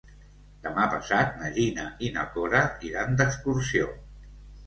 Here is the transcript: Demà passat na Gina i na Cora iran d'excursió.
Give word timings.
Demà 0.67 0.85
passat 0.93 1.35
na 1.41 1.51
Gina 1.57 1.85
i 2.07 2.09
na 2.15 2.23
Cora 2.37 2.61
iran 2.89 3.13
d'excursió. 3.21 3.93